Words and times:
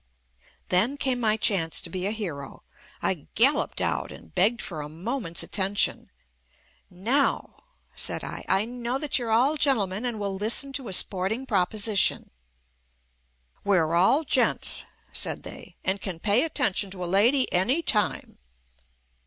Then 0.69 0.97
came 0.97 1.19
my 1.19 1.37
chance 1.37 1.79
to 1.79 1.87
be 1.91 2.07
a 2.07 2.11
hero. 2.11 2.63
I 3.03 3.27
gal 3.35 3.57
loped 3.57 3.79
out 3.81 4.11
and 4.11 4.33
begged 4.33 4.59
for 4.59 4.81
a 4.81 4.89
moment's 4.89 5.43
attention. 5.43 6.09
"Now," 6.89 7.63
said 7.95 8.23
I, 8.23 8.43
"I 8.49 8.65
know 8.65 8.97
that 8.97 9.19
you're 9.19 9.29
all 9.29 9.57
gentle 9.57 9.85
men 9.85 10.03
and 10.03 10.19
will 10.19 10.35
listen 10.35 10.73
to 10.73 10.87
a 10.87 10.93
sporting 10.93 11.45
proposition." 11.45 12.31
"We're 13.63 13.93
all 13.93 14.23
gents," 14.23 14.85
said 15.11 15.43
they, 15.43 15.75
"and 15.83 16.01
can 16.01 16.19
pay 16.19 16.45
attention 16.45 16.89
to 16.89 17.03
a 17.03 17.05
lady 17.05 17.45
any 17.53 17.83
time." 17.83 18.39